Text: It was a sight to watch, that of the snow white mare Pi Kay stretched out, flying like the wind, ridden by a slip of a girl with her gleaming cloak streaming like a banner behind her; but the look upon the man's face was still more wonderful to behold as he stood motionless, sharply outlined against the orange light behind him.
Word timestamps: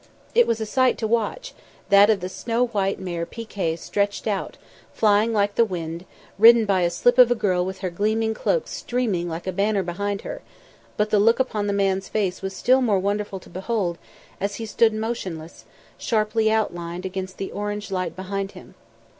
It 0.33 0.47
was 0.47 0.59
a 0.59 0.65
sight 0.65 0.97
to 0.97 1.05
watch, 1.07 1.53
that 1.89 2.09
of 2.09 2.21
the 2.21 2.27
snow 2.27 2.65
white 2.65 2.99
mare 2.99 3.23
Pi 3.23 3.43
Kay 3.43 3.75
stretched 3.75 4.25
out, 4.25 4.57
flying 4.91 5.31
like 5.31 5.53
the 5.53 5.63
wind, 5.63 6.05
ridden 6.39 6.65
by 6.65 6.81
a 6.81 6.89
slip 6.89 7.19
of 7.19 7.29
a 7.29 7.35
girl 7.35 7.63
with 7.63 7.81
her 7.81 7.91
gleaming 7.91 8.33
cloak 8.33 8.67
streaming 8.67 9.29
like 9.29 9.45
a 9.45 9.51
banner 9.51 9.83
behind 9.83 10.21
her; 10.21 10.41
but 10.97 11.11
the 11.11 11.19
look 11.19 11.39
upon 11.39 11.67
the 11.67 11.71
man's 11.71 12.09
face 12.09 12.41
was 12.41 12.55
still 12.55 12.81
more 12.81 12.97
wonderful 12.97 13.39
to 13.41 13.49
behold 13.51 13.99
as 14.39 14.55
he 14.55 14.65
stood 14.65 14.91
motionless, 14.91 15.65
sharply 15.99 16.51
outlined 16.51 17.05
against 17.05 17.37
the 17.37 17.51
orange 17.51 17.91
light 17.91 18.15
behind 18.15 18.53
him. 18.53 18.73